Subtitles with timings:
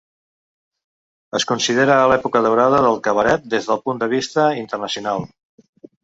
[1.39, 5.27] Es considera l'època daurada del cabaret des del punt de vista internacional.